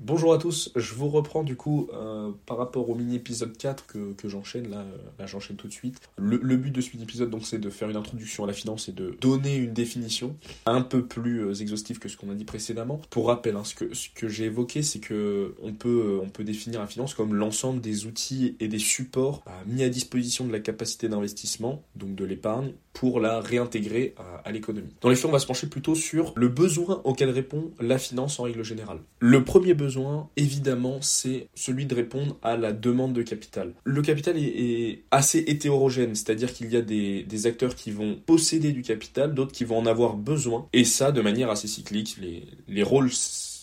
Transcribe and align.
Bonjour 0.00 0.32
à 0.32 0.38
tous, 0.38 0.70
je 0.76 0.94
vous 0.94 1.08
reprends 1.08 1.42
du 1.42 1.56
coup 1.56 1.88
euh, 1.92 2.30
par 2.46 2.56
rapport 2.56 2.88
au 2.88 2.94
mini 2.94 3.16
épisode 3.16 3.58
4 3.58 3.84
que, 3.88 4.28
j'enchaîne 4.28 4.70
là, 4.70 4.84
euh, 5.18 5.26
j'enchaîne 5.26 5.56
tout 5.56 5.66
de 5.66 5.72
suite. 5.72 5.98
Le, 6.16 6.38
but 6.56 6.70
de 6.70 6.80
ce 6.80 6.90
mini 6.92 7.02
épisode 7.02 7.30
donc 7.30 7.44
c'est 7.44 7.58
de 7.58 7.68
faire 7.68 7.90
une 7.90 7.96
introduction 7.96 8.44
à 8.44 8.46
la 8.46 8.52
finance 8.52 8.88
et 8.88 8.92
de 8.92 9.16
donner 9.20 9.56
une 9.56 9.72
définition 9.72 10.36
un 10.66 10.82
peu 10.82 11.04
plus 11.04 11.40
euh, 11.40 11.54
exhaustive 11.54 11.98
que 11.98 12.08
ce 12.08 12.16
qu'on 12.16 12.30
a 12.30 12.34
dit 12.34 12.44
précédemment. 12.44 13.00
Pour 13.10 13.26
rappel, 13.26 13.56
hein, 13.56 13.64
ce 13.64 13.74
que, 13.74 14.28
j'ai 14.28 14.44
évoqué 14.44 14.84
c'est 14.84 15.00
que 15.00 15.56
on 15.64 15.72
peut, 15.72 16.20
on 16.22 16.28
peut 16.28 16.44
définir 16.44 16.78
la 16.78 16.86
finance 16.86 17.14
comme 17.14 17.34
l'ensemble 17.34 17.80
des 17.80 18.06
outils 18.06 18.56
et 18.60 18.68
des 18.68 18.78
supports 18.78 19.42
mis 19.66 19.82
à 19.82 19.88
disposition 19.88 20.46
de 20.46 20.52
la 20.52 20.60
capacité 20.60 21.08
d'investissement, 21.08 21.82
donc 21.96 22.14
de 22.14 22.24
l'épargne, 22.24 22.72
pour 22.92 23.18
la 23.18 23.40
réintégrer 23.40 24.14
à, 24.16 24.48
à 24.48 24.52
l'économie. 24.52 24.94
Dans 25.00 25.08
les 25.08 25.16
faits 25.16 25.26
on 25.26 25.32
va 25.32 25.40
se 25.40 25.46
pencher 25.46 25.66
plutôt 25.66 25.96
sur 25.96 26.32
le 26.36 26.46
besoin 26.46 27.00
auquel 27.02 27.30
répond 27.30 27.72
la 27.80 27.98
finance 27.98 28.38
en 28.38 28.44
règle 28.44 28.62
générale. 28.62 29.00
Le 29.18 29.42
premier 29.42 29.74
besoin 29.74 29.87
évidemment, 30.36 30.98
c'est 31.00 31.48
celui 31.54 31.86
de 31.86 31.94
répondre 31.94 32.36
à 32.42 32.56
la 32.56 32.72
demande 32.72 33.12
de 33.12 33.22
capital. 33.22 33.72
Le 33.84 34.02
capital 34.02 34.36
est, 34.36 35.02
assez 35.10 35.38
hétérogène, 35.46 36.14
c'est-à-dire 36.14 36.52
qu'il 36.52 36.70
y 36.72 36.76
a 36.76 36.82
des, 36.82 37.24
des, 37.24 37.46
acteurs 37.46 37.74
qui 37.74 37.90
vont 37.90 38.18
posséder 38.26 38.72
du 38.72 38.82
capital, 38.82 39.34
d'autres 39.34 39.52
qui 39.52 39.64
vont 39.64 39.78
en 39.78 39.86
avoir 39.86 40.16
besoin, 40.16 40.66
et 40.72 40.84
ça 40.84 41.12
de 41.12 41.20
manière 41.20 41.50
assez 41.50 41.68
cyclique. 41.68 42.16
Les, 42.20 42.44
les 42.68 42.82
rôles 42.82 43.10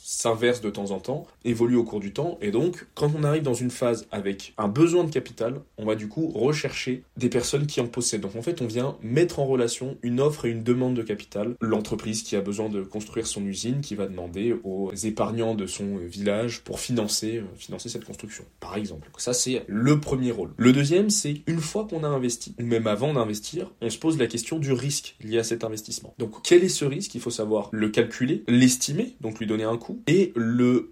s'inverse 0.06 0.62
de 0.62 0.70
temps 0.70 0.92
en 0.92 1.00
temps, 1.00 1.26
évolue 1.44 1.76
au 1.76 1.84
cours 1.84 2.00
du 2.00 2.14
temps, 2.14 2.38
et 2.40 2.52
donc 2.52 2.86
quand 2.94 3.12
on 3.18 3.24
arrive 3.24 3.42
dans 3.42 3.56
une 3.56 3.72
phase 3.72 4.06
avec 4.12 4.54
un 4.60 4.68
besoin 4.68 5.04
de 5.04 5.10
capital, 5.10 5.62
on 5.80 5.86
va 5.86 5.96
du 5.96 6.08
coup 6.08 6.28
rechercher 6.28 7.02
des 7.18 7.28
personnes 7.28 7.66
qui 7.66 7.82
en 7.82 7.88
possèdent. 7.88 8.22
Donc 8.22 8.36
en 8.36 8.44
fait, 8.44 8.62
on 8.62 8.68
vient 8.68 8.98
mettre 9.02 9.40
en 9.40 9.46
relation 9.46 9.98
une 10.04 10.20
offre 10.20 10.46
et 10.46 10.52
une 10.52 10.62
demande 10.62 10.94
de 10.94 11.02
capital. 11.02 11.56
L'entreprise 11.60 12.22
qui 12.22 12.36
a 12.36 12.42
besoin 12.42 12.70
de 12.70 12.84
construire 12.84 13.26
son 13.26 13.44
usine, 13.46 13.82
qui 13.82 13.96
va 13.96 14.06
demander 14.06 14.56
aux 14.64 14.94
épargnants 14.94 15.56
de 15.56 15.66
son 15.66 15.98
village 15.98 16.62
pour 16.62 16.80
financer, 16.80 17.38
euh, 17.38 17.44
financer 17.58 17.90
cette 17.90 18.06
construction, 18.06 18.46
par 18.60 18.78
exemple. 18.78 19.10
Ça, 19.18 19.34
c'est 19.34 19.64
le 19.68 20.00
premier 20.00 20.32
rôle. 20.32 20.52
Le 20.58 20.72
deuxième, 20.72 21.10
c'est 21.10 21.42
une 21.48 21.60
fois 21.60 21.88
qu'on 21.90 22.04
a 22.04 22.08
investi, 22.08 22.54
ou 22.60 22.64
même 22.64 22.86
avant 22.86 23.14
d'investir, 23.14 23.72
on 23.82 23.90
se 23.90 23.98
pose 23.98 24.20
la 24.20 24.28
question 24.28 24.60
du 24.60 24.72
risque 24.72 25.16
lié 25.24 25.40
à 25.40 25.44
cet 25.44 25.64
investissement. 25.64 26.14
Donc 26.20 26.44
quel 26.44 26.64
est 26.64 26.70
ce 26.70 26.86
risque? 26.86 27.16
Il 27.16 27.22
faut 27.22 27.32
savoir 27.32 27.70
le 27.72 27.90
calculer, 27.90 28.44
l'estimer, 28.48 29.16
donc 29.22 29.40
lui 29.40 29.48
donner 29.48 29.64
un 29.64 29.78
coût, 29.78 29.95
et 30.08 30.32
le 30.36 30.92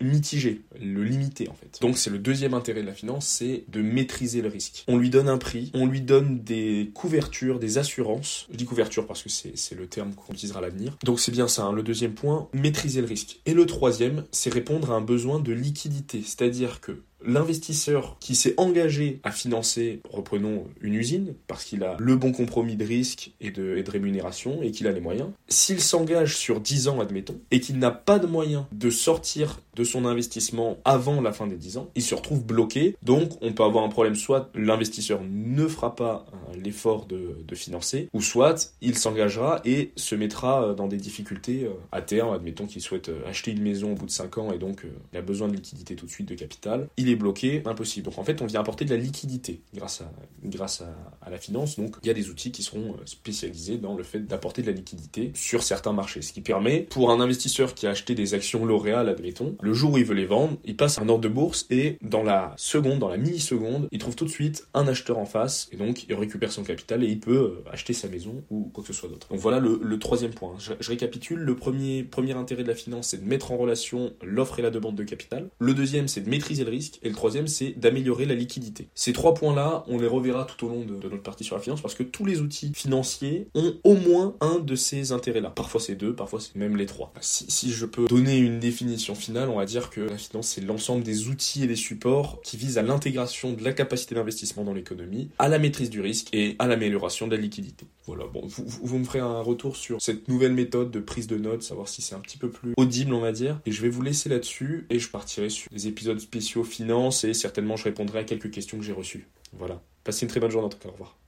mitiger, 0.00 0.62
le 0.80 1.02
limiter 1.04 1.48
en 1.48 1.54
fait. 1.54 1.78
Donc 1.80 1.98
c'est 1.98 2.10
le 2.10 2.18
deuxième 2.18 2.54
intérêt 2.54 2.82
de 2.82 2.86
la 2.86 2.94
finance, 2.94 3.26
c'est 3.26 3.64
de 3.68 3.82
maîtriser 3.82 4.42
le 4.42 4.48
risque. 4.48 4.84
On 4.88 4.96
lui 4.96 5.10
donne 5.10 5.28
un 5.28 5.38
prix, 5.38 5.70
on 5.74 5.86
lui 5.86 6.00
donne 6.00 6.40
des 6.40 6.90
couvertures, 6.94 7.58
des 7.58 7.78
assurances. 7.78 8.46
Je 8.50 8.56
dis 8.56 8.64
couverture 8.64 9.06
parce 9.06 9.22
que 9.22 9.28
c'est 9.28 9.74
le 9.74 9.86
terme 9.86 10.14
qu'on 10.14 10.32
utilisera 10.32 10.60
à 10.60 10.62
l'avenir. 10.62 10.96
Donc 11.04 11.20
c'est 11.20 11.32
bien 11.32 11.48
ça, 11.48 11.64
hein. 11.64 11.72
le 11.72 11.82
deuxième 11.82 12.14
point, 12.14 12.48
maîtriser 12.52 13.00
le 13.00 13.06
risque. 13.06 13.40
Et 13.46 13.54
le 13.54 13.66
troisième, 13.66 14.24
c'est 14.32 14.52
répondre 14.52 14.90
à 14.90 14.94
un 14.94 15.00
besoin 15.00 15.40
de 15.40 15.52
liquidité, 15.52 16.22
c'est-à-dire 16.24 16.80
que 16.80 17.02
l'investisseur 17.28 18.16
qui 18.20 18.34
s'est 18.34 18.54
engagé 18.56 19.20
à 19.22 19.30
financer, 19.30 20.00
reprenons 20.10 20.64
une 20.80 20.94
usine, 20.94 21.34
parce 21.46 21.64
qu'il 21.64 21.84
a 21.84 21.96
le 21.98 22.16
bon 22.16 22.32
compromis 22.32 22.76
de 22.76 22.84
risque 22.84 23.32
et 23.40 23.50
de, 23.50 23.84
rémunération 23.88 24.62
et 24.62 24.70
qu'il 24.70 24.86
a 24.86 24.92
les 24.92 25.00
moyens, 25.00 25.28
s'il 25.48 25.80
s'engage 25.80 26.36
sur 26.36 26.60
10 26.60 26.88
ans, 26.88 27.00
admettons, 27.00 27.40
et 27.50 27.60
qu'il 27.60 27.78
n'a 27.78 27.90
pas 27.90 28.18
de 28.18 28.26
moyens 28.26 28.64
de 28.72 28.90
sortir 28.90 29.60
de 29.76 29.84
son 29.84 30.04
investissement 30.04 30.78
avant 30.84 31.20
la 31.20 31.32
fin 31.32 31.46
des 31.46 31.56
10 31.56 31.78
ans, 31.78 31.90
il 31.94 32.02
se 32.02 32.14
retrouve 32.14 32.44
bloqué. 32.44 32.96
Donc 33.02 33.30
on 33.40 33.52
peut 33.52 33.62
avoir 33.62 33.84
un 33.84 33.88
problème, 33.88 34.14
soit 34.14 34.50
l'investisseur 34.54 35.20
ne 35.22 35.66
fera 35.66 35.94
pas 35.94 36.26
euh, 36.32 36.56
l'effort 36.62 37.06
de, 37.06 37.36
de, 37.46 37.54
financer, 37.54 38.08
ou 38.12 38.20
soit 38.20 38.74
il 38.82 38.98
s'engagera 38.98 39.60
et 39.64 39.92
se 39.96 40.14
mettra 40.14 40.64
euh, 40.64 40.74
dans 40.74 40.88
des 40.88 40.96
difficultés 40.96 41.64
euh, 41.64 41.70
à 41.92 42.02
terme, 42.02 42.34
admettons 42.34 42.66
qu'il 42.66 42.82
souhaite 42.82 43.10
acheter 43.26 43.52
une 43.52 43.62
maison 43.62 43.92
au 43.92 43.94
bout 43.94 44.06
de 44.06 44.10
5 44.10 44.38
ans 44.38 44.52
et 44.52 44.58
donc 44.58 44.82
il 45.12 45.18
a 45.18 45.22
besoin 45.22 45.48
de 45.48 45.54
liquidité 45.54 45.94
tout 45.94 46.06
de 46.06 46.10
suite, 46.10 46.28
de 46.28 46.34
capital. 46.34 46.88
Il 46.96 47.08
est 47.08 47.16
bloqué, 47.18 47.62
impossible. 47.64 48.06
Donc 48.06 48.18
en 48.18 48.24
fait, 48.24 48.42
on 48.42 48.46
vient 48.46 48.60
apporter 48.60 48.84
de 48.84 48.90
la 48.90 48.96
liquidité 48.96 49.60
grâce 49.74 50.00
à, 50.00 50.10
grâce 50.44 50.82
à 51.22 51.30
la 51.30 51.38
finance. 51.38 51.78
Donc 51.78 51.96
il 52.02 52.08
y 52.08 52.10
a 52.10 52.14
des 52.14 52.30
outils 52.30 52.52
qui 52.52 52.62
seront 52.62 52.92
euh, 52.92 53.06
spécialisés 53.06 53.78
dans 53.78 53.94
le 53.94 54.02
fait 54.02 54.20
d'apporter 54.20 54.62
de 54.62 54.68
la 54.68 54.72
liquidité 54.72 55.32
sur 55.34 55.62
certains 55.62 55.92
marchés. 55.92 56.22
Ce 56.22 56.32
qui 56.32 56.40
permet, 56.40 56.80
pour 56.80 57.10
un 57.10 57.20
investisseur 57.20 57.74
qui 57.74 57.86
a 57.86 57.90
acheté 57.90 58.14
des 58.14 58.34
actions 58.34 58.64
L'Oréal, 58.64 59.08
admettons, 59.08 59.56
le 59.60 59.72
jour 59.72 59.92
où 59.92 59.98
il 59.98 60.04
veut 60.04 60.14
les 60.14 60.26
vendre, 60.26 60.56
il 60.64 60.76
passe 60.76 60.98
un 60.98 61.08
ordre 61.08 61.22
de 61.22 61.28
bourse 61.28 61.66
et 61.70 61.98
dans 62.02 62.22
la 62.22 62.54
seconde, 62.56 62.98
dans 62.98 63.08
la 63.08 63.16
milliseconde, 63.16 63.88
il 63.90 63.98
trouve 63.98 64.16
tout 64.16 64.24
de 64.24 64.30
suite 64.30 64.66
un 64.74 64.86
acheteur 64.88 65.18
en 65.18 65.26
face 65.26 65.68
et 65.72 65.76
donc 65.76 66.04
il 66.08 66.14
récupère 66.14 66.52
son 66.52 66.62
capital 66.62 67.02
et 67.04 67.06
il 67.06 67.20
peut 67.20 67.62
euh, 67.66 67.70
acheter 67.70 67.92
sa 67.92 68.08
maison 68.08 68.42
ou 68.50 68.70
quoi 68.72 68.82
que 68.82 68.92
ce 68.92 68.98
soit 68.98 69.08
d'autre. 69.08 69.28
Donc 69.28 69.38
voilà 69.38 69.58
le, 69.58 69.80
le 69.82 69.98
troisième 69.98 70.32
point. 70.32 70.54
Je, 70.58 70.72
je, 70.78 70.88
récapitule. 70.90 71.40
Le 71.40 71.56
premier, 71.56 72.02
premier 72.02 72.32
intérêt 72.32 72.62
de 72.62 72.68
la 72.68 72.74
finance, 72.74 73.08
c'est 73.08 73.22
de 73.22 73.28
mettre 73.28 73.52
en 73.52 73.56
relation 73.56 74.12
l'offre 74.22 74.58
et 74.58 74.62
la 74.62 74.70
demande 74.70 74.96
de 74.96 75.04
capital. 75.04 75.48
Le 75.58 75.74
deuxième, 75.74 76.08
c'est 76.08 76.20
de 76.20 76.30
maîtriser 76.30 76.64
le 76.64 76.70
risque. 76.70 76.97
Et 77.02 77.08
le 77.08 77.14
troisième, 77.14 77.46
c'est 77.46 77.78
d'améliorer 77.78 78.26
la 78.26 78.34
liquidité. 78.34 78.88
Ces 78.94 79.12
trois 79.12 79.34
points-là, 79.34 79.84
on 79.88 79.98
les 79.98 80.06
reverra 80.06 80.44
tout 80.44 80.66
au 80.66 80.68
long 80.68 80.84
de, 80.84 80.94
notre 81.08 81.22
partie 81.22 81.44
sur 81.44 81.56
la 81.56 81.62
finance 81.62 81.80
parce 81.80 81.94
que 81.94 82.02
tous 82.02 82.24
les 82.24 82.40
outils 82.40 82.72
financiers 82.74 83.48
ont 83.54 83.74
au 83.84 83.94
moins 83.94 84.34
un 84.40 84.58
de 84.58 84.74
ces 84.74 85.12
intérêts-là. 85.12 85.50
Parfois 85.50 85.80
c'est 85.80 85.94
deux, 85.94 86.14
parfois 86.14 86.40
c'est 86.40 86.56
même 86.56 86.76
les 86.76 86.86
trois. 86.86 87.12
Si, 87.20 87.72
je 87.72 87.86
peux 87.86 88.06
donner 88.06 88.38
une 88.38 88.58
définition 88.58 89.14
finale, 89.14 89.48
on 89.48 89.56
va 89.56 89.64
dire 89.64 89.90
que 89.90 90.00
la 90.00 90.18
finance, 90.18 90.48
c'est 90.48 90.60
l'ensemble 90.60 91.02
des 91.02 91.28
outils 91.28 91.64
et 91.64 91.66
des 91.66 91.76
supports 91.76 92.40
qui 92.42 92.56
visent 92.56 92.78
à 92.78 92.82
l'intégration 92.82 93.52
de 93.52 93.62
la 93.62 93.72
capacité 93.72 94.14
d'investissement 94.14 94.64
dans 94.64 94.74
l'économie, 94.74 95.30
à 95.38 95.48
la 95.48 95.58
maîtrise 95.58 95.90
du 95.90 96.00
risque 96.00 96.28
et 96.32 96.56
à 96.58 96.66
l'amélioration 96.66 97.26
de 97.26 97.34
la 97.34 97.40
liquidité. 97.40 97.86
Voilà, 98.06 98.24
bon, 98.26 98.46
vous, 98.46 98.98
me 98.98 99.04
ferez 99.04 99.18
un 99.18 99.40
retour 99.40 99.76
sur 99.76 100.00
cette 100.00 100.28
nouvelle 100.28 100.54
méthode 100.54 100.90
de 100.90 100.98
prise 100.98 101.26
de 101.26 101.36
notes, 101.36 101.62
savoir 101.62 101.88
si 101.88 102.00
c'est 102.00 102.14
un 102.14 102.20
petit 102.20 102.38
peu 102.38 102.48
plus 102.48 102.72
audible, 102.78 103.12
on 103.12 103.20
va 103.20 103.32
dire. 103.32 103.60
Et 103.66 103.72
je 103.72 103.82
vais 103.82 103.90
vous 103.90 104.00
laisser 104.00 104.30
là-dessus 104.30 104.86
et 104.88 104.98
je 104.98 105.10
partirai 105.10 105.50
sur 105.50 105.70
des 105.70 105.88
épisodes 105.88 106.18
spéciaux 106.18 106.64
finance 106.88 107.24
et 107.24 107.34
certainement 107.34 107.76
je 107.76 107.84
répondrai 107.84 108.20
à 108.20 108.24
quelques 108.24 108.50
questions 108.50 108.78
que 108.78 108.84
j'ai 108.84 108.92
reçues. 108.92 109.26
Voilà. 109.52 109.82
Passez 110.04 110.24
une 110.24 110.30
très 110.30 110.40
bonne 110.40 110.50
journée 110.50 110.66
en 110.66 110.70
tout 110.70 110.78
cas. 110.78 110.88
Au 110.88 110.92
revoir. 110.92 111.18